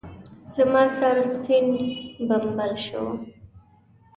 [0.55, 1.65] زما سر سپين
[2.27, 3.05] بمبل شو.